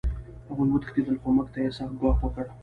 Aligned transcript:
هغوی 0.47 0.67
وتښتېدل 0.71 1.15
خو 1.21 1.27
موږ 1.35 1.47
ته 1.53 1.59
یې 1.63 1.69
سخت 1.77 1.93
ګواښ 1.99 2.19
وکړ 2.23 2.45